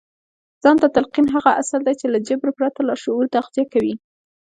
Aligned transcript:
ځان 0.63 0.75
ته 0.81 0.87
تلقين 0.95 1.27
هغه 1.35 1.51
اصل 1.61 1.81
دی 1.87 1.93
چې 1.99 2.05
له 2.13 2.19
جبر 2.27 2.49
پرته 2.57 2.79
لاشعور 2.89 3.25
تغذيه 3.35 3.65
کوي. 3.73 3.93